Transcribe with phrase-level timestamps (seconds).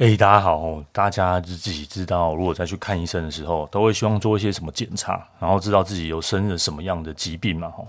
[0.00, 0.82] 哎、大家好！
[0.92, 7.68] 大家就自己知道，如果再去看医生的时候，都会希望做一些什么检查，然后知道自己有生了什么样的疾病嘛？
[7.68, 7.84] 哈，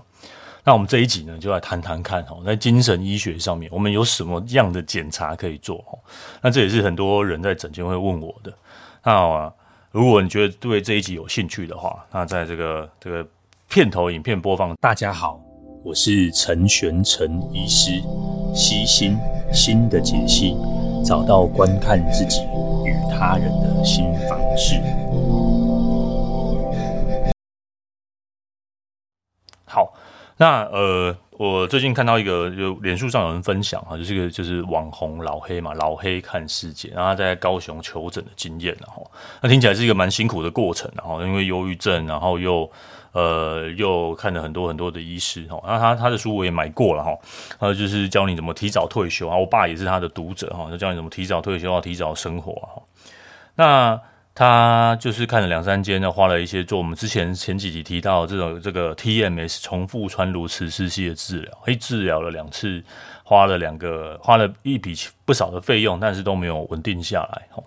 [0.62, 5.78] 那我们这一集呢，就来谈谈看哈，在精神医学上面，我们有什么样的检查可以做？
[5.78, 5.98] 哈，
[6.42, 8.52] 那这也是很多人在诊间会问我的。
[9.02, 9.52] 那啊，
[9.90, 13.26] 如果你觉得对这一集有兴趣的话，那在这个这个
[13.70, 15.40] 片头影片播放，大家好，
[15.82, 18.02] 我是陈玄陈医师，
[18.54, 19.16] 悉心
[19.50, 20.54] 心的解析。
[21.04, 22.42] 找到观看自己
[22.84, 24.80] 与他人的新方式。
[29.64, 29.92] 好，
[30.36, 39.04] 那呃，我最近看到一个，就脸书上有人分享啊，就是个就是网红老黑嘛，老黑看世界，然后他在高雄求诊的经验，然后
[39.40, 42.70] 那听起来是一个蛮辛苦的过程，然后因为忧郁症，然后又。
[43.12, 47.10] 呃，又看了很多很多的医师哈，那他他的书我也买过了哈，
[47.58, 52.82] 呃，就是教你怎么提早退休啊，我爸也是他的读者哈，就教你怎么提早退休啊，提早生活哈。
[53.56, 54.00] 那
[54.34, 62.82] 他就是看了两三间，呢，花了一些做我们之前前几集提到这种这个 TMS 重复穿颅磁刺器的治疗，诶，治疗了两次，
[63.24, 64.94] 花了两个，花了一笔
[65.26, 67.62] 不少的费用，但是都没有稳定下来哦。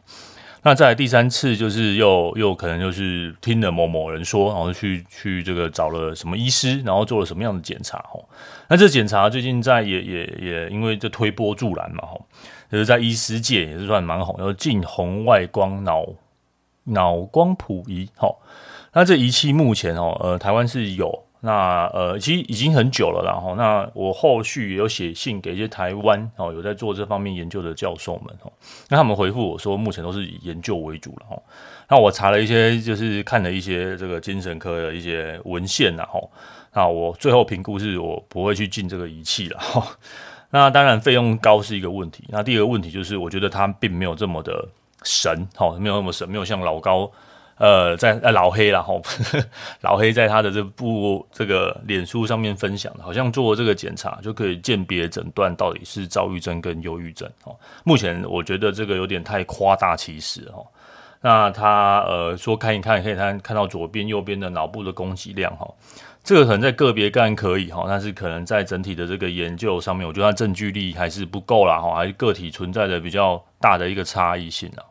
[0.63, 8.27] 那再第三次，就是又又可能就是听了某某人说，然后去去这个找了什么医师，然后做了什么样的检查吼。
[8.67, 12.25] 那这检查最近在也也也因为这推波助澜嘛吼，
[12.71, 16.03] 就是在医师界也是算蛮红，叫近红外光脑
[16.85, 18.39] 脑光谱仪吼。
[18.93, 21.23] 那这仪器目前哦，呃，台湾是有。
[21.41, 28.51] 那呃，其实已经很久了，然后那我后续也有写信给一些台湾哦有在做这方面研究的教授们哦，
[28.89, 31.39] 那他们回复我说，目前都是以研究为主了哈。
[31.87, 36.31] 那我查了一些，就是看了一些这个精神科的一些文献然后，
[36.73, 39.85] 那我最后评估是我不会去进这个仪器了哈。
[40.49, 44.67] 那当然费用高是一个问题，那第二个问题就是我觉得它并没有这么的
[45.05, 47.09] 神，哈，没有那么神，没有像老高。
[47.57, 49.01] 呃，在呃老黑然后
[49.79, 57.55] 老黑在他的这部这个脸书上面分享，好像做这个检查就可以鉴别诊断到底是躁郁症跟忧郁症哦。
[57.85, 60.67] 目前我觉得这个有点太夸大其词哦。
[61.21, 65.65] 那他呃说看一看可以看看到左边右边的脑部的供给量哈，
[66.25, 74.81] 这个可能在个别干可以哈，但是可能在整体的这个研究上面，我觉得它证据力还是不够啦哈，还是个体存在着比较大的一个差异性啊。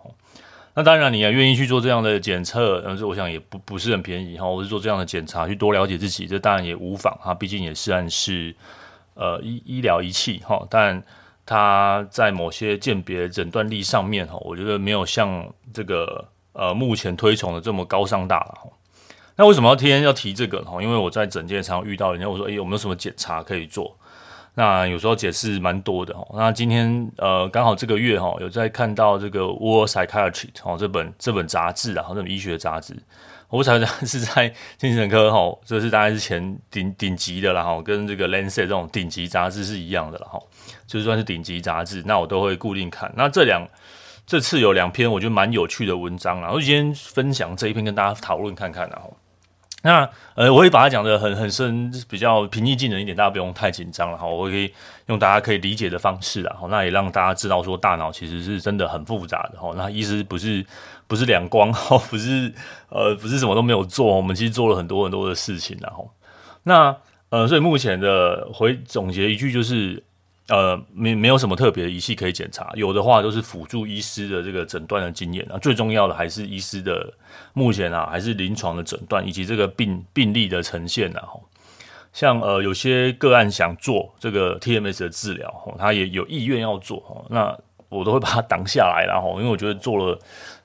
[0.77, 4.47] 那当然，你也愿意去做这样的检测，但是我想也不不是很便宜哈。
[4.47, 7.35] 我是做这样的检查，去多了解自己，这当然也无妨哈。
[7.35, 8.55] 毕竟也是算是
[9.15, 11.03] 呃医医疗仪器哈，但
[11.45, 18.71] 它在某些鉴别诊断力上面哈，我觉得没有像这个呃目前推崇的这么高尚大了哈。
[19.37, 20.71] 那为什么要天天要提这个呢？
[20.81, 23.97] 因为我在诊间常常遇到人家我说，诶，有没有什么检查可以做？
[24.57, 26.25] 那有时候解释蛮多的哦。
[26.37, 30.31] 那今天呃刚好这个月哈有在看到这个《World Psychiatry》
[30.63, 32.95] 哦这本这本杂志啊，这本医学杂志，
[33.49, 40.39] 我才是在精神科哈，这是大概是前顶顶级的啦哈，跟这个《Lancet》这种顶级杂志是一样的了哈，
[40.87, 43.13] 就算是顶级杂志，那我都会固定看。
[43.17, 43.67] 那这两
[44.25, 49.13] 这次有两篇我觉得蛮有趣的文章啦，我今天分享这一篇跟大家讨论看看然后。
[49.85, 54.27] 那呃，我会把它讲得很很深，比较平易近人一点，大家不用太紧张了哈。
[54.27, 54.73] 我可以
[55.09, 59.75] 用大家可以理解的方式啊，那也让大家知道说大脑其实是真的很复杂的哈。
[59.77, 60.65] 那意思不是
[61.07, 62.51] 不是两光哈，不是
[62.89, 66.11] 呃不是什么都没有做，我们其实做了很多很多的事情然后。
[66.63, 66.97] 那
[67.29, 70.03] 呃，所以目前的回总结一句就是。
[70.49, 75.57] 呃，没没有什么特别的仪器可以检查，有的话都是辅助医师的这个诊断的经验啊。
[75.57, 77.11] 最重要的还是医师的
[77.55, 81.27] 目前啊，还是临床的诊断以及这个病病例的呈现啊。
[82.13, 90.19] 像呃有些个案想做这个 TMS 的治疗，他也有意愿要做，那我都会把它挡下来，然后因为我觉得做了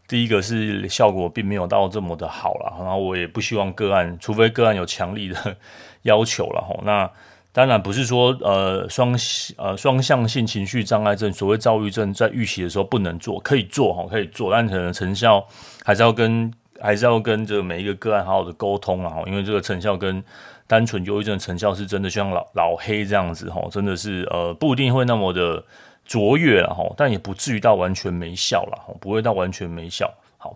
[0.10, 5.56] 第一个是效果并没有到这么的好了，然后我也不希望个案，除非个案有强力的
[6.04, 7.10] 要求了哈，那。
[7.52, 9.18] 当然不是说呃双
[9.58, 15.46] 呃双向性情绪障碍症，所谓躁郁症，在预期的时候不能做，可以做哈，可以做，但可能成效
[15.84, 20.24] 还是要跟还是要跟这个每一个个案好好的沟通啊，因为这个成效跟
[20.68, 25.64] 单纯忧郁症成效是真的像老老黑这样子哈，真的是呃不一定会那么的
[26.06, 30.14] 卓越了哈，但也不至于到完全没效了，不会到完全没效。
[30.38, 30.56] 好，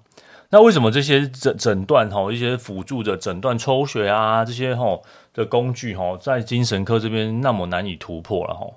[0.52, 5.00] 那为什么这些诊诊断哈，一些辅助的诊断抽血啊这些哈？
[5.34, 8.68] 的工具哈，在精神科这边那么难以突破了哈。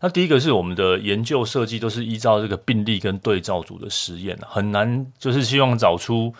[0.00, 6.32] 那第一个是我们的研究设计都是依照这个病例跟对照组的实验，很难就是希望找出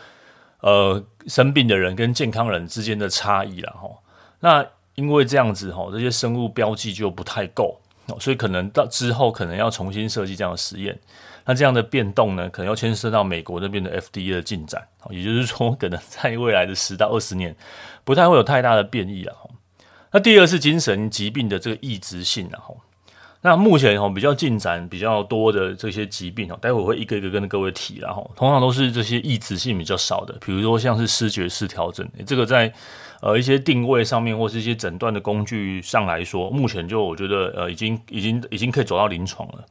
[0.60, 3.88] 呃生病的人跟健康人之间的差异了哈。
[4.40, 7.80] 那因为这样子哈，这些生物标记就不太够，
[8.20, 10.98] 所以可能到之后可能要重新设计这样的实验。
[11.48, 17.54] 那这样的变动呢，可能要牵涉到美国那边的 FDA 的进展，也就是说，可能在未来的十到二十年，
[18.02, 19.32] 不太会有太大的变异了。
[20.12, 22.78] 那第二是精神疾病的这个异质性，然后，
[23.42, 32.72] 那目前哈比较进展比较多的这些疾病哦，待会我会一个一个跟各位提，然后通常都是这些异质性比较少的，比如说像是视觉失调症，这个在
[33.20, 39.64] 呃一些定位上面或是一些诊断的工具上来说，目前就我觉得呃已经已经已经可以走到临床了。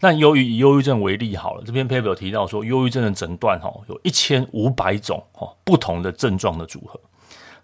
[0.00, 7.00] 那由于以忧郁症为例好了，这篇 paper 提到说，忧郁症的诊断哈有一千五百种哈不同的症状的组合。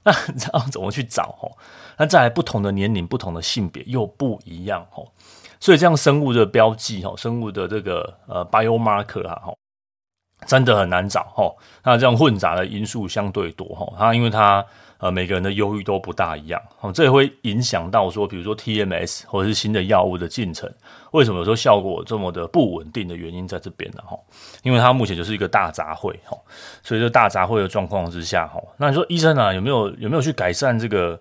[0.02, 1.46] 那这样怎么去找哈？
[2.00, 5.06] 那再来不同的年龄、不同的性别又不一样哦，
[5.60, 9.52] 所以这样生物的标记哈，生物的这个呃 biomarker 哈，
[10.46, 11.54] 真的很难找哈。
[11.84, 14.64] 那这样混杂的因素相对多哈，它因为它。
[15.02, 20.70] 呃，每个人的忧郁都不大一样，哦，这也会影响到说，比如说 TMS 或者是新的药物的进程，
[21.12, 24.02] 为什么说效果这么的不稳定的原因在这边呢？
[24.06, 24.14] 哈，
[24.62, 26.36] 因为它目前就是一个大杂烩，哈，
[26.82, 31.18] 所以这大杂烩的状况之下，哈，那你说医生啊，有没有有没有去改善这个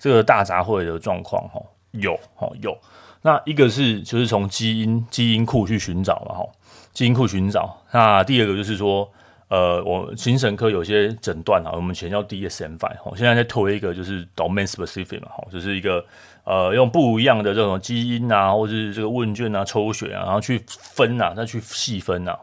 [0.00, 1.48] 这个大杂烩的状况？
[1.50, 1.62] 哈，
[1.92, 2.76] 有，哈，有。
[3.22, 6.44] 那一个是就是从基因基因库去寻找嘛，哈，
[6.92, 7.80] 基因库寻找。
[7.92, 9.08] 那第二个就是说。
[9.50, 16.04] 呃，我精神科有些诊断啊，我们以前叫 DSM-5，哈，现在在推一个就是 domain specific 嘛，哈，就是一个
[16.44, 22.38] 呃用不一样的这种基因啊，或者是这个问卷啊、抽血啊，然后去分啊，再去细分啊，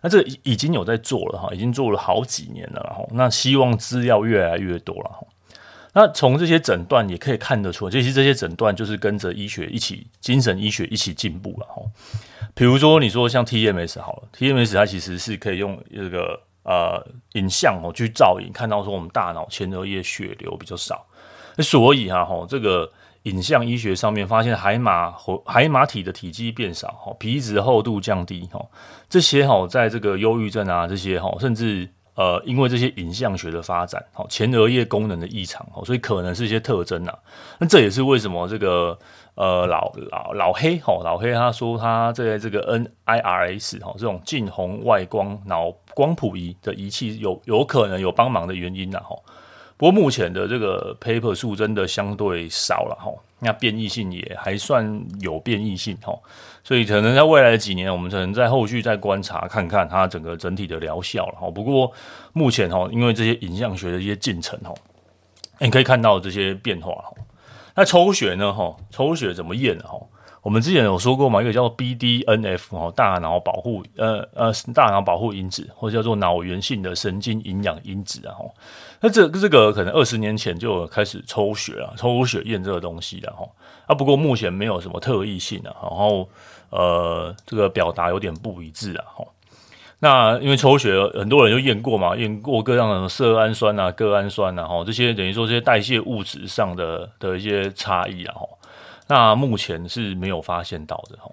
[0.00, 5.24] 那这已经有在做了哈，已经做了好几年了，哈，那希望资料越来越多了，哈，
[5.98, 11.82] 那从这些诊断也可以看得出，其实这些诊断就是跟着医学一起，精神医学一起进步了，哈，
[12.54, 16.40] 比如说你说像 TMS 好了，TMS 它其实是可以用这个。
[16.64, 17.02] 呃，
[17.32, 21.06] 影像哦，去造影，看到说我们大脑前额叶血流比较少，
[21.60, 22.92] 所以哈吼，这个
[23.22, 28.62] 影像医学上面发现海马和海马体的体积变少，哈，皮质厚度降低，哈，
[29.08, 31.88] 这些哈，在这个忧郁症啊，这些哈，甚至
[32.18, 37.16] 呃，因为这些影像学的发展，哈，前额叶功能的异常，哈，所以可能是一些特征呐，
[37.60, 38.98] 那这也是为什么这个。
[39.40, 42.76] 呃，老老老黑吼，老黑他说他在这个
[43.06, 49.22] NIRS 吼这种近红外光脑光谱仪的仪器有有可能有帮忙的原因呐吼。
[49.76, 56.20] 不过目前的这个 paper 数真的相对少了吼，那变异性也还算有变异性吼，
[56.68, 61.50] 所以可能在未来的几年，我们可能在后续再观察看看它整个整体的疗效了哈。
[61.50, 61.90] 不过
[62.34, 64.74] 目前哈，因为这些影像学的一些进程哈，
[65.60, 67.14] 你可以看到这些变化哈。
[67.74, 68.52] 那抽血呢？
[68.52, 69.78] 哈，抽血怎么验？
[69.78, 69.98] 哈，
[70.42, 78.32] 我们之前有说过嘛，一个叫做 BDNF 哦，大脑保护呃呃大脑保护因子，或者叫做脑源性的神经营养因子啊。
[78.32, 78.44] 哈，
[79.00, 83.46] 那这这个可能二十年前就有开始抽血了，抽血验这个东西了哈。
[83.86, 86.28] 啊，不过目前没有什么特异性啊，然后
[86.70, 89.04] 呃，这个表达有点不一致啊。
[89.16, 89.24] 哈。
[90.00, 98.46] 那因为抽血很多人就验过嘛，验过各样的色氨酸啊、个氨酸啊，哈，这些等于说这些代谢物质上的的一些差异啊，哈。
[99.08, 101.30] 那目前是没有发现到的，哈。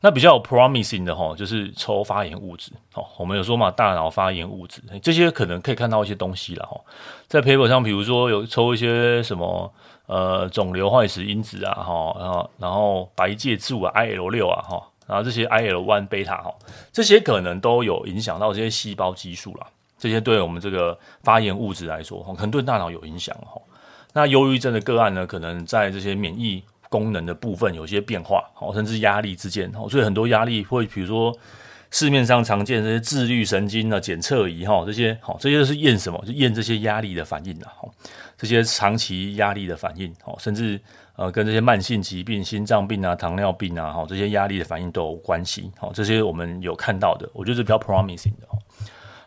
[0.00, 6.78] 那比较 promising 的哈，就是抽发炎物质，哦，我们有说嘛，大脑发炎物质这些可能可以看到一些东西了，哈。
[7.26, 9.72] 在 paper 上，比如说有抽一些什么
[10.06, 14.82] 呃肿瘤坏死因子啊，哈，然后然后白介素啊，IL 六啊，哈。
[15.06, 16.54] 然后这些 IL one beta 哈，
[16.92, 19.66] 这些可能都有影响到这些细胞激素啦。
[19.98, 23.60] 这些对我们这个发炎物质来说，可能对大脑有影响哈。
[24.12, 31.36] 那忧郁症的个案呢，可能在这些免疫功能的部分有些变化，好甚至压力之间，所以很多压力会，比如说
[31.90, 36.22] 市面上常见的这些自律神经的检测仪哈，这些好，这些是验什么？
[36.26, 37.88] 就验这些压力的反应的哈，
[38.36, 40.80] 这些长期压力的反应，甚至。
[41.16, 45.70] 呃，跟这些慢性疾病、心脏病啊、糖尿病啊，哈，这些压力的反应都有关系。
[45.78, 48.48] 好，这些我们有看到的，我觉得是比较 promising 的。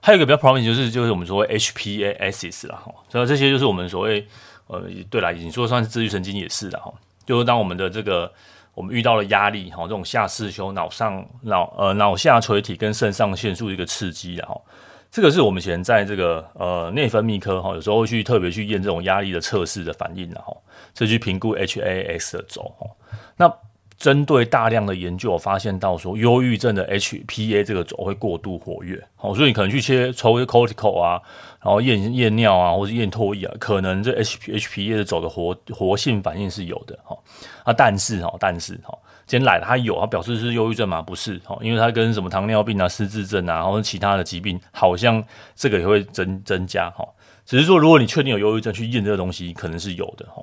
[0.01, 4.27] 还有一个比较 promising 就是就是我们所谓 HPA axis 啦，哈，所以这些就是我们所谓
[4.67, 6.93] 呃，对啦，你说算是自律神经也是的哈，
[7.27, 8.31] 就是当我们的这个
[8.73, 14.59] 我们遇到了压力，哈，这种下视丘、脑上脑呃脑下垂体跟肾上腺素一个刺激，然后。
[15.09, 20.53] 这个是我们以前在这个呃内分泌科哈，有时候会去特别去验这种压力的测试的反应的哈，
[20.93, 22.85] 这去评估 HAS 的轴哈。
[23.37, 23.51] 那
[23.97, 31.19] 针对大量的研究，发现到说，忧郁症的 HPA 这个轴会过度活跃，好，所以你可能去切抽一个 cortical 啊，
[31.61, 37.17] 然后验验尿啊，或者验唾液啊，可能这 HPA 的轴的活活性反应是有的哈。
[37.63, 38.97] 啊，但是哈，但是哈。
[39.25, 41.01] 今天来了，他有，他表示是忧郁症吗？
[41.01, 45.21] 不是，哈，因为他跟什么糖尿病啊、失智症啊，或者其他的疾病，好像
[45.53, 47.05] 这个也会增增加，哈。
[47.45, 50.41] 只是说，如果你确定有忧郁症，去验这个东西，可能是有的，哈。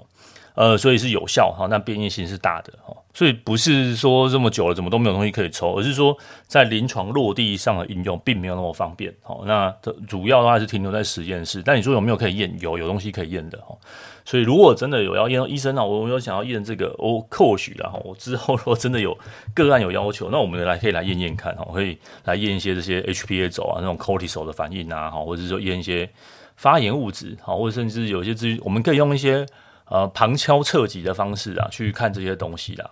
[0.55, 9.37] 呃，所以是有效哈，那变异性是大的哈，所以不是说这么久了怎么都没有东西可以抽，而是说在临床落地上的应用并没有那么方便哈。
[9.47, 9.75] 那
[10.07, 12.57] 主要的话是停留在实验室，但你说有没有可以验？
[12.61, 13.77] 有，有东西可以验的哈。
[14.25, 19.19] 所以如果真的有要验，医生啊，我有想要验这个，我或许然后我之后如果真的有
[19.55, 26.09] 个案有要求，那我们来可以来验验看哈，可以来验一些这些 HPA 轴啊，那种 cortisol 的反应啊，哈，或者说验一些
[26.55, 29.45] 发炎物质，好，或者甚至有些至于我们可以用一些。
[29.87, 32.91] 呃，旁敲侧击的方式啊，去看这些东西啦。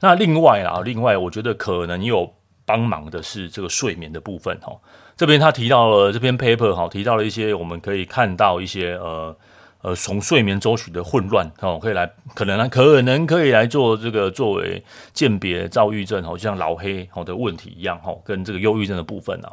[0.00, 2.32] 那另外啊，另外我觉得可能有
[2.64, 4.74] 帮忙的是这个睡眠的部分哈。
[5.16, 9.36] 这边他提到了这篇 paper 哈，提到了一些我们可以看到一些呃
[9.80, 14.82] 呃从睡眠周期的混乱哦，可以来可能可能可以来做这个作为
[15.14, 19.52] 鉴别躁郁症，好像老黑好的问题一样哈，跟这个忧郁症的部分啊。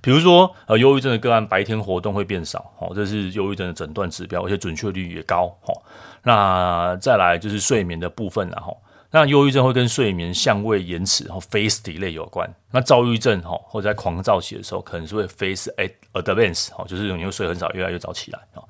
[0.00, 5.82] 比如说，呃，忧郁症的个案白天活动会变少，哦，这是忧郁症的诊断指标，而且准确率也高，哦。
[6.22, 8.72] 那再来就是睡眠的部分了，哈。
[9.10, 12.48] 那忧郁症会跟睡眠相位延迟，然后 phase delay 有关。
[12.70, 15.68] 那躁郁症，哈，或者在狂躁期的时候，可能是会 phase
[16.12, 18.62] advance，哦，就是你会睡很少，越来越早起来，哦。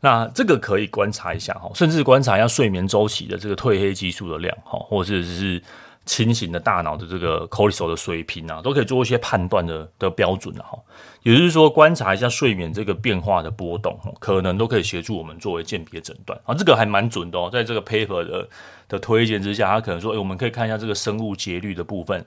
[0.00, 5.62] 那这个可以观察一下，哈，甚至观察一下睡眠周期的这个褪黑激素的量，哈，或者是。
[6.06, 10.78] 清醒的大脑的这个 cortisol 的水平啊，都可以做一些判断的的标准哈。
[11.22, 16.54] 也就是说，观察一下睡眠这个变化的波动，可能都可以协助我们作为鉴别诊断啊。
[16.54, 18.48] 这个还蛮准的哦，在这个 paper 的
[18.88, 22.24] 的推荐之下，他可能说，诶，我们可以看一下这个生物节律的部分。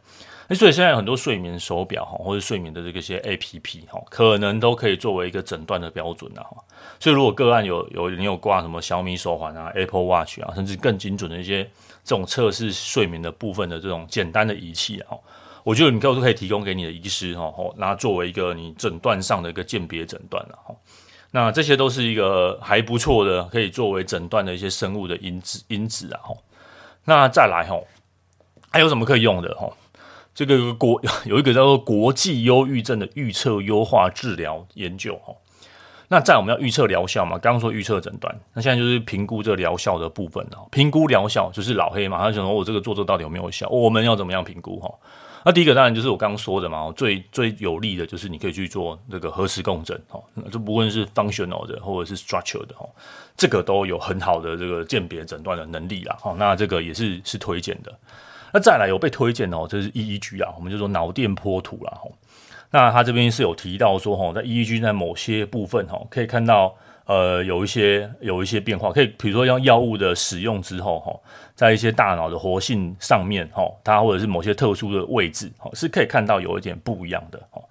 [0.49, 6.45] 所以现在很多睡眠手表哈，或者睡眠的这个些 APP 哈，可能都可以作为一个诊断的标准啊。
[6.99, 11.67] 所以如果个案有有你有挂什么小米手环啊、Apple Watch 啊，甚至更精准的一些。
[12.03, 15.15] 这种测试睡眠的部分的这种简单的仪器啊，
[15.63, 20.75] 我觉得你都可以提供给你的医师哈，拿作为一个你诊断上的一个鉴别诊断了哈。
[21.31, 26.35] 那这些都是一个还不错的，可以作为诊断的一些生物的因子因子啊哈。
[27.05, 27.79] 那再来哈，
[28.69, 29.71] 还有什么可以用的哈？
[30.35, 35.33] 这个国 有一个叫做国际忧郁症的预测优化治疗研究哈。
[36.13, 37.39] 那在我们要预测疗效嘛？
[37.39, 40.67] 刚刚说预测诊断，那现在就是评估这个疗效的部分了。
[40.69, 43.67] 评估疗效就是老黑嘛，他想说我这个做这到底有没有效？
[43.69, 44.93] 我们要怎么样评估哈？
[45.43, 52.87] 那第一个当然就是我刚刚说的嘛，最最有利的就是你可以去做这个核磁共振哈，这不论是 functional 的或者是 structure 的哈，
[53.35, 56.15] 这个都有很好的这个鉴别诊断的能力啦。
[56.21, 57.91] 哈，那这个也是是推荐的。
[58.53, 61.97] 那再来有被推荐哦，这是 EEG 啊，我们就说脑电波图啦。
[62.75, 66.73] 那他这边是有提到说，哈，在 EEG 在某些部分，哈，可以看到，
[67.05, 71.13] 呃，有一些有一些变化，可以，比如说，像药物的使用之后，哈，
[71.53, 77.61] 在一些大脑的活性上面，哈，它或者是某些特殊的位置，哈，是可以看到有一点不一样的，哈。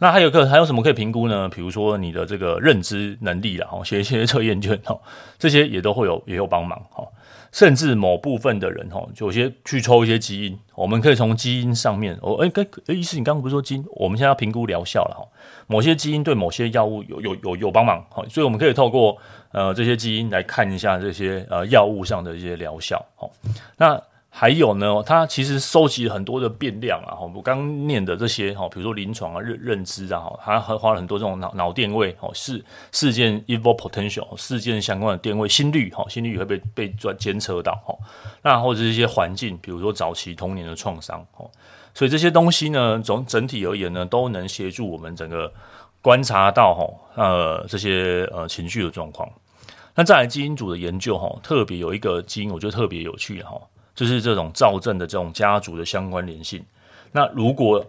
[0.00, 1.48] 那还有个还有什么可以评估呢？
[1.48, 4.98] 比如说你的这个认知能力啦，哈，写一些测验卷，哈，
[5.38, 7.06] 这些也都会有也有帮忙，哈。
[7.52, 13.84] 甚至某部分的人哈，有些去抽一些基因，我们可以从基因上面，哦，哎，跟哎，医师，你刚刚不是说基因？
[13.92, 15.26] 我们现在要评估疗效了哈，
[15.66, 19.16] 某些基因对某些药物有有有有帮忙，好，所以我们可以透过
[19.52, 23.30] 呃这些基因来看一下这些呃药物上的一些疗效，好，
[23.76, 24.00] 那。
[24.32, 37.92] 还有呢，它其实收集很多的变量啊，我刚念的这些哈，比如说临床啊、认认知啊，他还花了很多这种脑脑电位哦，事事件 evil potential 事件相关的电位，心率哈，心率也会被被专监测到哈，
[38.40, 41.50] 那或者是一些环境，比如说早期童年的创伤哦，
[41.92, 45.52] 所以这些东西呢，总整体而言呢，都能协助我们整个
[46.00, 46.88] 观察到哈，
[47.22, 49.28] 呃，这些呃情绪的状况。
[49.96, 53.60] 那再来基因组的研究哈，特别有一个基因，我觉得特别有趣哈。
[54.00, 56.64] 就是这种躁症的这种家族的相关联性。
[57.12, 57.84] 那如果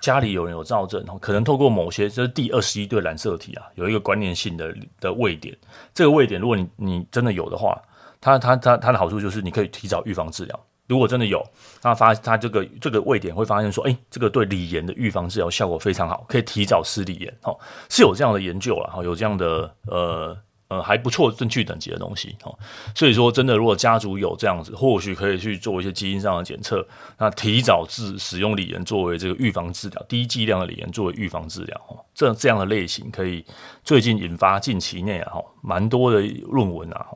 [0.00, 5.56] 家里有人有躁症，可能透过某些，这是第二十一对染色体啊，有一个关联性的的位点。
[5.94, 7.80] 这个位点，如果你你真的有的话，
[8.20, 10.60] 它它它它的好处就是你可以提早预防治疗。
[10.88, 11.40] 如果真的有，
[11.84, 17.32] 那发它这个这个位点会发现说，哎，这个对锂盐的预防治疗效果非常好，可以提早施锂盐。
[17.44, 17.56] 哦，
[17.88, 20.36] 是有这样的研究了，哈，有这样的呃。
[20.68, 22.58] 呃，还不错，证据等级的东西哦。
[22.94, 26.84] 所以说，真的，如果家族有这样子，或许可以去做一些基因上的检测，
[27.18, 32.00] 那提早治使用锂盐作为这个预防治疗，低剂量的锂盐作为预防治疗哦。
[32.14, 33.44] 这这样的类型可以
[33.84, 37.08] 最近引发近期内啊，蛮多的论文啊。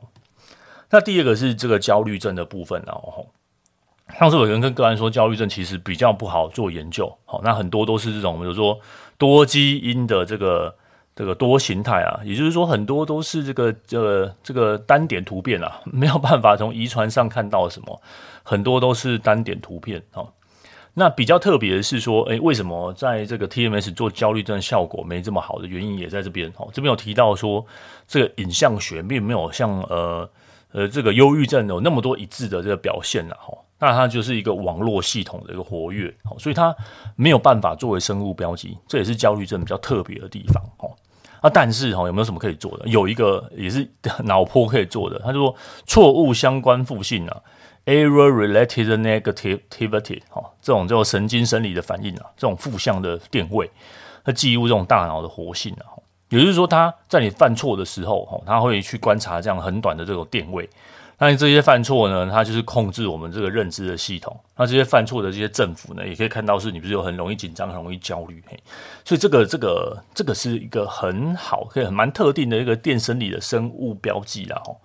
[0.91, 2.93] 那第二个是这个焦虑症的部分啊。
[4.19, 8.79] 上次有人跟个案说，焦虑症其实比较不好做研究，好，那很多都是这种，比如说
[9.17, 10.75] 多基因的这个。
[11.19, 18.01] 这个多形态啊，也就是说很多都是这个这个这个单点突变啊， 没有办法从遗传上看到什么，
[18.41, 20.29] 很多都是单点突变哦。
[20.93, 26.69] 那比较特别的是说，诶，为什么在这个 TMS 做焦虑症效果没这么好的原因也在这边哦。
[26.71, 27.65] 这边有提到说，
[28.07, 30.29] 这个影像学并没有像呃
[30.71, 36.73] 呃这个忧郁症有那么多一致的这个表现了哈，那它就是一个网络系统的一个活跃，所以它
[37.17, 40.87] 没有办法作为生物标记，这也是焦虑症比较特别的地方哈。
[41.41, 42.87] 啊，但是哈，有没有什么可以做的？
[42.87, 43.87] 有一个也是
[44.23, 45.55] 脑波可以做的，他就说
[45.85, 47.41] 错误相关负性啊
[47.85, 53.69] ，error-related negativity 哈，这种叫神经生理的反应啊，这种负向的电位，
[54.23, 55.95] 它记录这种大脑的活性啊，
[56.29, 60.69] 也就是说，他在你犯错的时候哈，他会去观察这样很短的这种电位。
[61.19, 64.39] 那这些犯错呢，它就是控制我们这个认知的系统。
[64.55, 68.41] 那这些犯错的这些政府呢，也可以看到是你不是有很容易紧张、很容易焦虑？
[68.47, 68.57] 嘿，
[69.03, 74.59] 所以这个、这个、这个是一个很好、可以很蛮特定的一个电生理的生物标记啦。
[74.65, 74.79] 吼。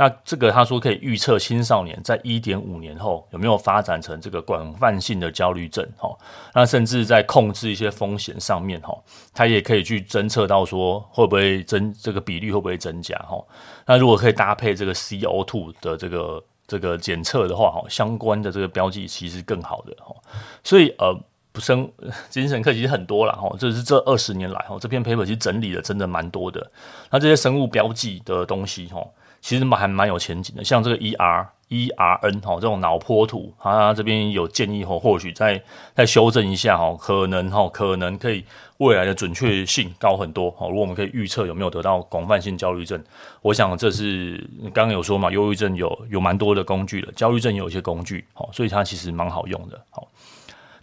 [0.00, 6.16] 那这个他说可以预测青少年在一点五年后有没有发展成这个广泛性的焦虑症，哈，
[6.54, 8.96] 那甚至在控制一些风险上面，哈，
[9.34, 13.44] 他也可以去侦测到说会不会增这个比率会不会增加，哈，
[13.86, 20.14] 那如果可以搭配这个 CO2 的这个这个检测的话，哈，相关的这个标记其实更好的，哈，
[20.62, 21.12] 所以呃，
[21.50, 21.90] 不生
[22.30, 26.70] 精神科其实很多了，哈，这是这二十年来，哈，这篇 paper 其实整理的真的蛮多的，
[27.10, 29.04] 那这些生物标记的东西，哈。
[29.40, 35.62] 其实蛮还蛮有前景的，像这个 E R E R N 哈，这种脑波图，它这边有建议哈，或许再
[35.94, 38.44] 再修正一下哈，可能哈，可能可以
[38.78, 40.66] 未来的准确性高很多哈。
[40.68, 43.02] 如果我们可以预测有没有得到广泛性焦虑症，
[43.42, 44.42] 我想这是
[44.72, 50.08] 刚刚有说嘛，忧郁症有有蛮多的工具的，焦虑症有一些工具，哈，所以它其实蛮好用的，好。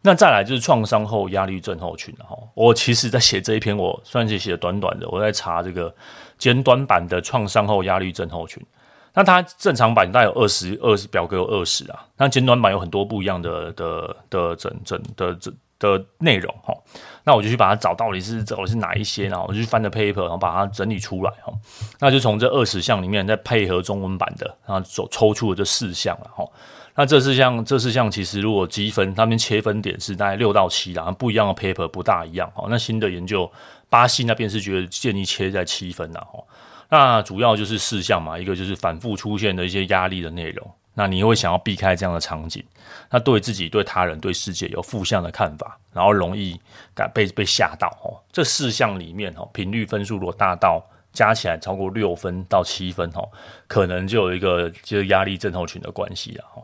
[0.02, 5.92] 那再来就是创伤后压力症候群哈，我其实在写这一篇，我算是写的短短的，我在查这个
[6.38, 8.64] 简短版的创伤后压力症候群。
[9.14, 16.74] 那它正常版大概有二十二十表格有二十啊，那简短版有很多不一样的的的整整的的的内容哈。
[17.24, 21.54] 那我就去把它找到底是找的是哪一些，然后我就去翻的 paper，然后把它整理出来哈。
[22.00, 26.46] 那就从这二十项里面再配合中文版的，然后走抽出了这四项了哈。
[26.98, 32.66] 那这四项，这四项其实如果积分，他们切分点是大概六到七啦，不一样的 paper 不大一样哈。
[32.70, 33.52] 那新的研究，
[33.90, 36.42] 巴西那边是觉得建议切在七分啦哈。
[36.88, 42.64] 那主要就是四项嘛，一个就是反复出现的一些压力的内容，那你会想要避开这样的场景，
[43.10, 46.58] 那对自己、对他人、对世界有负向的看法，然后容易
[46.94, 48.16] 感被被吓到哦。
[48.32, 50.82] 这四项里面哦，频率分数如果大到
[51.12, 53.28] 加起来超过六分到七分哦，
[53.68, 56.64] 可能就有一个就是压力症候群的关系了哈。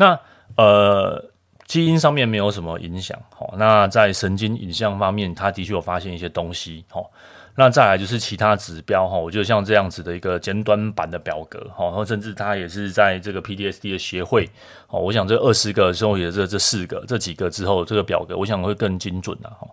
[0.00, 0.18] 那
[0.56, 1.22] 呃，
[1.66, 7.10] 基因上面没有什么影响，好，那在神经影像方面，他的确有发现一些东西，好，
[7.56, 14.48] 那再来就是其他指标，哈，我觉得像这样子的一个简短版的表格，哈，然后甚至他也是在这个 PTSD 的协会，
[14.88, 19.68] 哦，我想这二十个之后也这这四个这几个之后，这个表格我想会更精准了，哈，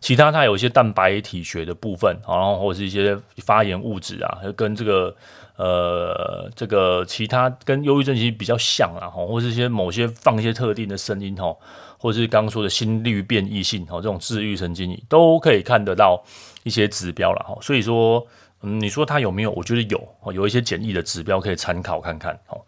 [0.00, 5.14] 其他它有一些蛋白体学的部分，然后或者是一些发炎物质啊，跟这个。
[5.58, 11.58] 呃，这个其他跟忧郁症其实比较像啊，吼，或是一些某些放一些特定的声音，吼，
[11.98, 16.22] 或者是刚刚说的心率变异性，哦，这种治愈神经都可以看得到
[16.62, 18.26] 一些指标了，哈，所以说，
[18.62, 19.50] 嗯，你说它有没有？
[19.52, 22.60] 我觉得有哦，有一些简易的指标可以参考看看，哦。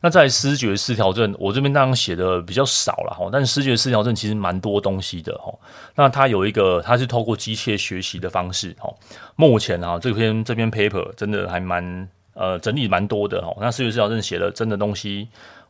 [0.00, 5.52] 那在思觉失调症，我这边当然写的比较少了哈，但是思觉失调症其实蛮多东西的哈。
[5.96, 8.88] 那它有一个，它是透过机械学习的方式哈。
[9.34, 12.08] 目前啊，这篇这篇 paper 真的还蛮。
[12.34, 15.26] 呃，整理蛮多的哈，那思觉失调症写的真的东西，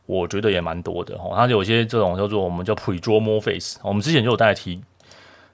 [0.09, 1.29] 我觉得也蛮多的哈。
[1.35, 4.81] 它有些这种叫做我们叫 predromal phase，我们之前就有大家提，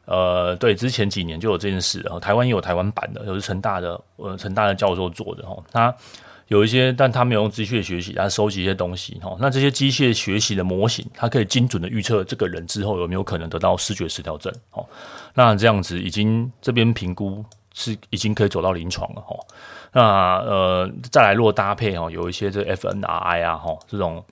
[0.06, 5.58] 呃，对，之前几年就有这件事，然后台湾也有台湾版的，有是成大的呃成大的教授做的哈。
[5.74, 5.94] 他
[6.48, 9.36] 有一些，但他没有用机械学习，他收集一些东西哈。
[9.42, 14.54] 那这些机械学习的模型，它可以精准的预测这个人之后有没有可能得到视觉失调症。
[14.72, 14.88] 哦，
[15.34, 19.36] 那这样子已经这边评估是已经可以走到临床了哈。
[19.92, 20.02] 那
[20.46, 24.24] 呃，再来若搭配哈，有一些这 f n r i 啊哈，这种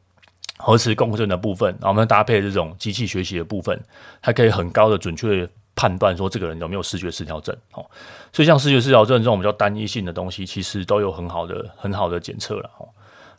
[0.66, 3.78] 核磁共振的部分，然后我们搭配这种机器学习的部分，
[4.22, 7.54] 它可以很高的准确判断说这个人有没有视觉失调症。
[7.74, 7.86] 哦，
[8.32, 12.86] 所以像视觉失调症这种比较单一性的东西，其实都有很好的很好的检测了哈。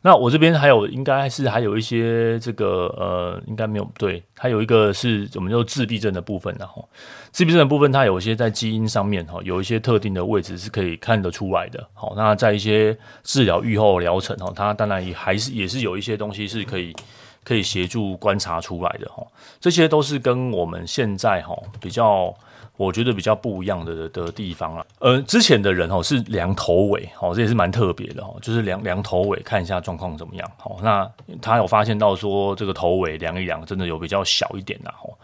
[0.06, 6.86] 那我这边还有，应该是还有一些这个呃，应该没有对，还有一个是我们叫自闭症的部分，然后
[7.32, 11.82] 自闭症的部分，它有一些在基因上面哈，有一些特定的位置是可以看得出来的。
[11.94, 16.94] 好，那在一些治疗预后疗程哈，它当然也还是也是有一些东西是可以
[17.42, 19.23] 可以协助观察出来的哈，
[19.60, 22.34] 这些都是跟我们现在哈比较。
[22.76, 31.08] 我觉得比较不一样的的地方啊，呃，之前的人哦是量头尾，哦，这也是蛮特别的哦，就是量量头尾看一下状况怎么样，好，那
[31.40, 35.14] 他有发现到说这个头尾量一量真的有比较小一点呐，哦，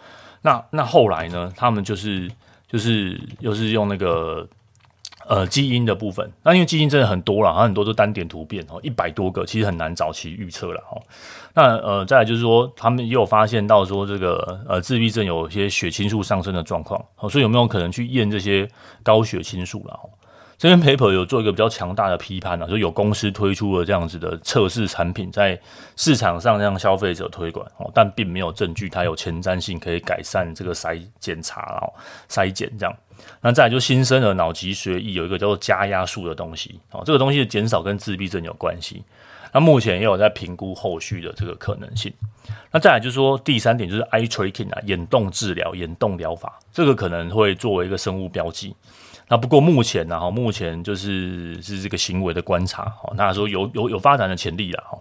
[0.42, 2.30] 那那后来呢，他们就是
[2.68, 4.48] 就是又是用那个
[5.30, 11.00] 呃，基因的部分，那因为基因真的很多了，它很多都单点突变哦，一百多个，其实很难早期预测了哈。
[11.54, 18.68] 那呃，再来就是说，他们也有发现到说，这个呃自闭症有一些血清素上升的状况，所以有没有可能去验这些
[19.04, 20.00] 高血清素了？
[20.58, 25.56] 这篇 paper 有做一个比较强大的批判啊，就有公司推出了这样子的测试产品，在
[25.94, 31.86] 市场上让消费者推广哦，但并没有证据它有前瞻性可以改善这个筛检查哦，
[32.28, 32.92] 筛检这样。
[33.42, 39.02] 那再来就新生儿脑脊髓液有一个叫做加压素的东西哦，这个东西的减少跟自闭症有关系。
[39.52, 42.12] 那目前也有在评估后续的这个可能性。
[42.70, 48.74] 那再来就是说第三点就是 eye tracking 啊，眼动治疗、眼动疗法，这个可能会作为一个生物标记。
[49.26, 54.98] 那不过目前呢，哈，目前就是是这个行为的观察，哈，那说有有有发展的潜力了，哈，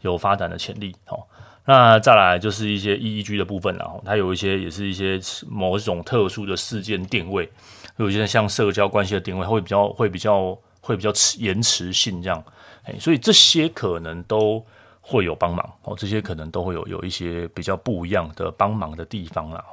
[0.00, 1.18] 有发展的潜力，哈。
[1.66, 7.50] 那再来就是一些 EEG 的部分了，哈，它有一些也是一些某一种特殊的事件定位。
[8.04, 12.42] 有一些像社交关系的定位，会比较会比较会比较迟延迟性这样，
[12.84, 14.64] 哎，所以这些可能都
[15.00, 19.64] 会有帮忙哦，这些可能都会有有一些比较不一样的帮忙的地方啦。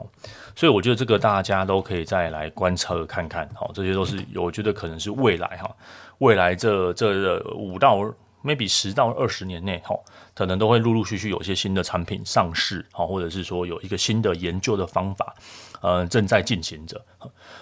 [0.55, 5.75] 所以我觉得这个大家都可以再来观察看看，好，这些都是我觉得可能是未来哈，
[6.17, 8.01] 未来这这五到
[8.43, 9.95] maybe 十到二十年内哈，
[10.33, 15.35] 可能都会陆陆续续有一些新的产品上市，好，或者是说有一个新的研究的方法。
[15.79, 16.99] 呃，正在进行着，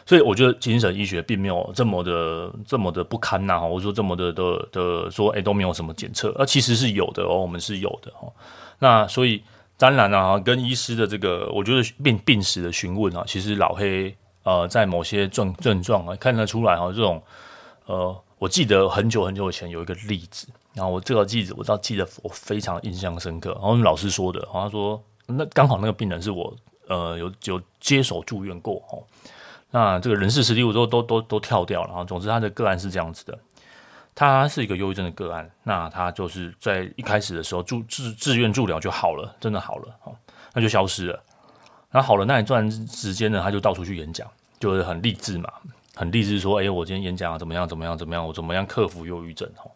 [0.05, 8.31] 所以我觉得精神医学并没有这么的这么的不堪呐，哈，或者说这么的的的说，哎，都没有什么检测，而其实是有的哦，我们是有的哈。
[8.79, 9.43] 那所以
[9.77, 17.21] 当然啊，跟医师的这个，我觉得病病史的询问啊，其实老黑呃，在某些症症状啊，看得出来哈，这种
[17.85, 26.55] 呃，我记得很久很久以前有一个例子，然后我这个记者我知道记得我非常印象深刻，然后老师说的，好像说那刚好那个病人是我。
[26.87, 29.01] 呃，有有接手住院过哦，
[29.71, 32.03] 那这个人事实力我都都都都跳掉了啊。
[32.03, 33.35] 总之，他的个案是这样子的，
[34.13, 40.13] 他是一个忧郁症的个案，那他就是在一开始的时候住自自愿治疗就好了，真的好了哦，
[40.53, 41.19] 那就消失了。
[41.89, 45.51] 然后好了那一段时间呢，他就到处去演讲，就是很励志嘛，
[45.95, 49.71] 很励志说，哎，我今天演讲怎么样怎么样怎么样，我怎么样克服忧郁症哦。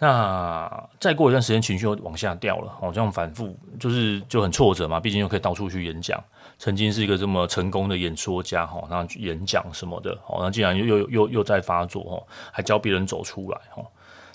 [0.00, 5.00] 那再过一段时间，情绪又往下掉了，哦，这样反复就是就很挫折嘛。
[5.00, 6.22] 毕竟又可以到处去演讲，
[6.56, 13.84] 曾经是一个这么成功的演说家，哈，那演讲什么的，哦，那竟然又又又又在发作，哦，还教别人走出来，哦，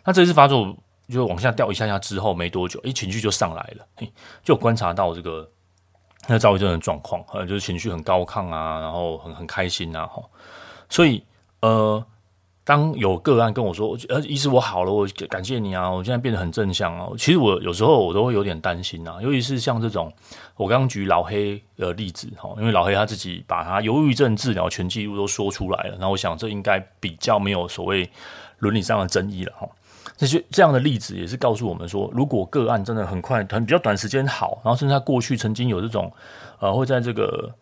[0.04, 0.76] 那这次发作
[1.08, 4.12] 就往下掉一下下之后，没多久，诶，情绪就上来了，嘿，
[4.44, 5.50] 就观察到这个
[6.28, 10.22] 那躁郁症的状况，呃，就是情绪很高亢啊，然后很很开心啊，哈，
[10.90, 11.24] 所以
[11.62, 12.06] 呃。
[12.66, 17.10] 当有个案跟我说，呃，医师我好了，我感谢你啊，我现在变得很正向啊。
[17.18, 20.10] 其实我有时候我都会有点担心啊，尤其是像这种
[20.56, 28.10] 我刚刚举老黑的例子哈，因为老黑他自己把他忧郁症治疗全记录都说出来了，那我想这应该比较没有所谓
[28.60, 29.68] 伦理上的争议了哈。
[30.16, 36.10] 这些这样的例子也是告诉我们说，如果个案真的很快很比较短时间好，然后甚至他过去曾经有这种
[36.60, 37.54] 呃会在这个。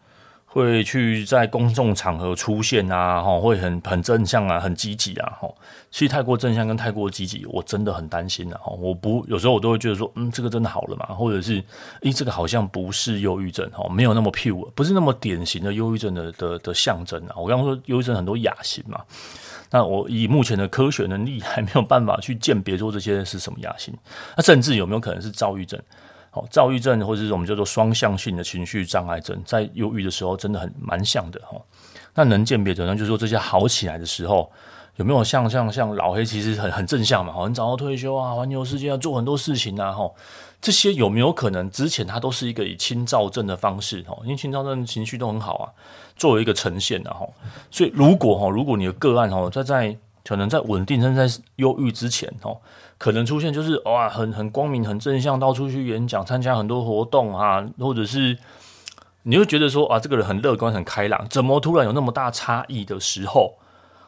[0.54, 5.50] 会去在公众场合出现啊，哈，会很很正向啊，很积极啊，哈。
[5.90, 8.74] 其实太过正向跟太过积极，我真的很担心啊，哈。
[8.74, 11.06] 我不有时候我都会觉得说，嗯，这个真的好了吗？
[11.16, 11.64] 或者是，
[12.02, 17.36] 诶，这个好像不是忧郁症，哈，没有那么 pure，不是那么典型的忧郁症的的的象征啊。
[17.38, 19.00] 我刚刚说忧郁症很多亚型嘛，
[19.70, 23.94] 那我以目前的科学能力还没有办法去鉴别说这些是什么亚型，
[24.36, 25.82] 那甚至有没有可能是躁郁症？
[26.34, 31.62] 好，躁郁症或者是我们叫做双向性的情绪障碍症，在忧郁的时候真的很蛮像的哈。
[32.16, 34.50] 那能鉴别的呢，就是说这些好起来的时候，
[34.96, 40.10] 有没有像像像老黑其实很很正向嘛，很早要退休啊，环游世界要做很多事情啊，哈，
[40.62, 45.68] 这些有没有可能之前他都是一个以轻躁症的方式哈，因为轻躁症情绪都很好啊，
[46.16, 47.28] 作为一个呈现的哈。
[47.70, 52.56] 所以如果哈，如果你的个案哈，在在可能在稳定正在忧郁之前哈。
[53.02, 58.38] 可能出现就是哇，很很光明、很正向，到处去演讲、参加很多活动啊，或者是
[59.24, 63.56] 你会觉得说啊，这个人很乐观、很开朗，怎么突然有那么大差异的时候，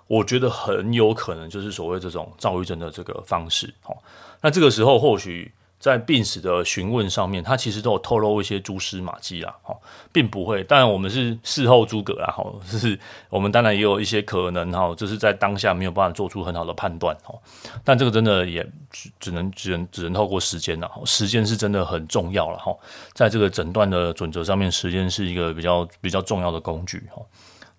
[0.05, 3.73] 我觉得很有可能就是所谓这种躁郁症的这个方式。
[3.87, 3.97] 哦，
[4.41, 5.51] 那这个时候或许。
[5.83, 9.75] 在病史的询问上面，他其实都有透露一些蛛丝马迹啦，哈，
[10.13, 10.63] 并不会。
[10.63, 12.41] 当然，我们是事后诸葛啦，哈，
[12.71, 12.97] 就是
[13.29, 17.35] 我们当然也有一些可能，哈，就是在当下没有办法做出很好的判断，哈。
[17.83, 22.73] 但这个真的也只只能只能只能透过时间了，时间是真的很重要了，哈。
[23.11, 27.21] 在这个诊断的准则上面，时间是一个比较比较重要的工具，哈。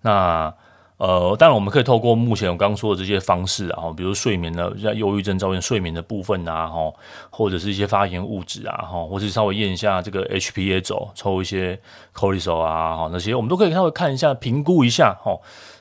[0.01, 0.53] 那
[0.97, 6.93] 呃，当然我们可以透过目前我刚刚说的这些方式啊，比如睡眠的像忧郁症造成睡眠的部分啊，哈，
[7.29, 11.77] 或者是一些发炎物质啊，哈，或者稍微验一下这个 HPA 轴，抽一些
[12.13, 15.37] cortisol 啊，哈，那些我们都可以稍微看一下，评估一下，哈。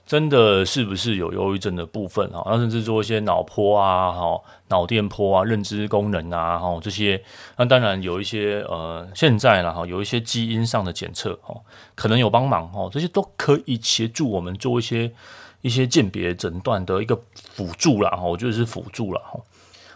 [0.07, 2.43] 真的是不是有忧郁症的部分啊？
[2.47, 7.23] 那甚至做一些脑波啊、哈脑电波啊、认知功能啊、哈这些。
[7.57, 11.55] 那当然有一些呃，现在了哈，有一些基因上的检测哈，
[11.95, 15.11] 可能有帮忙哈，这些都可以协助我们做一些
[15.62, 18.23] 一些鉴别诊断的一个辅助啦哈。
[18.25, 19.40] 我觉得是辅助啦哈。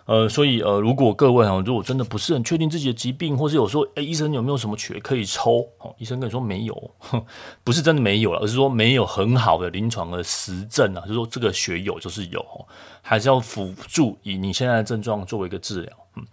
[0.08, 5.68] 呃，所以呃，如果各位啊，如果真的不是很确定自己的疾病，或是有说，哎，医生有没有什么血可以抽？
[5.80, 6.90] 哦，医生跟你说没有，
[7.62, 12.42] 不是真的没有了，而是说没有很好的临床的实证啊，就是说这个血有就是有，
[13.02, 15.92] 还是要辅助以你现在的症状作为一个治疗。
[16.16, 16.24] 嗯，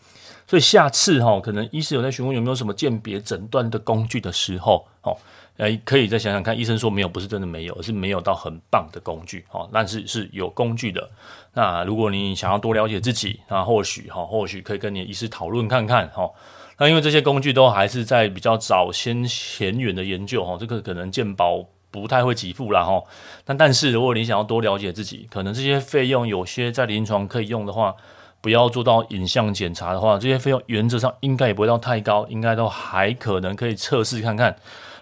[0.48, 5.18] 所以下次哈，可能医师有在询问有没有什么鉴别诊断的工具的时候，哦。
[5.58, 11.10] 诶，可以再想想看，医生说没有，不是真的没有，而是没有到很棒的工具哦，但是是有工具的。
[11.54, 16.30] 那如果你想要多了解自己，那或许哈，或许可以跟你的医师讨论看看哈。
[16.78, 23.02] 那因为这些工具都还是在比较早先前远的研究哈，这个可能健保不太会给付啦哈。
[23.46, 27.96] 但但是如果你想要多了解自己，可能这些费用有些在临床可以用的话，
[28.42, 34.54] 不要做到影像检查的话，这些费用原则上应该也不会到太高，应该都还可能可以测试看看。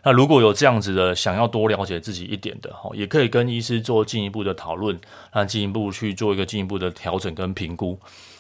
[0.06, 5.00] 那如果有这样子的想要多了解自己一点的哈，也可以跟医师做进一步的讨论，
[5.34, 7.98] 那进一步去做一个进一步的调整跟评估。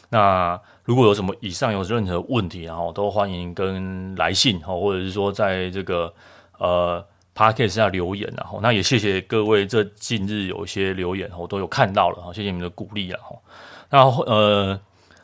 [0.09, 6.13] 那如果有什么以上有任何问题，然后都欢迎跟来信哈，或者是说在这个
[6.57, 7.01] 呃
[7.33, 13.37] Podcast 下留言，然后那也谢谢各位这近日有一些留言我都有看到了哈，谢谢你们的鼓励啊哈。
[13.89, 14.77] 那呃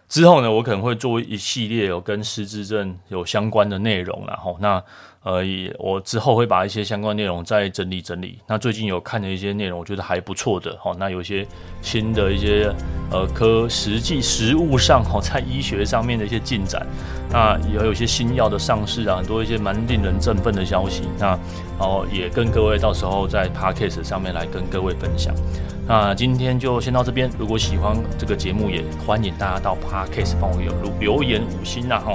[0.08, 4.82] 之后呢，我可能会做一系列有跟失智症有相关的内容，然后那。
[5.24, 8.40] 呃，也我之后会把一些相关内容再整理整理。
[8.48, 10.96] 那最近有看的一些内容，我觉得还不错的哈。
[10.98, 11.46] 那有一些
[11.82, 12.74] 新的一些
[13.12, 16.88] 呃科实际实务上哈，在医学上面的一些进展，
[17.32, 21.04] 那也有一些新药的上市啊，很多一些蛮令人振奋的消息。
[21.18, 21.38] 那
[21.78, 25.36] 然后也跟各位到时候在 Podcast 上面来跟各位分享。
[25.86, 27.30] 那今天就先到这边。
[27.38, 32.14] 如果喜欢这个节目，也欢迎大家到 Podcast 帮我有留言五星呐哈。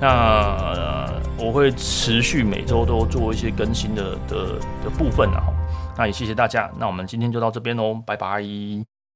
[0.00, 5.42] 那、我会持续每周都做一些更新的的的部分，啊
[5.96, 6.70] 那也谢谢大家。
[6.78, 8.42] 那我们今天就到这边喽，拜拜。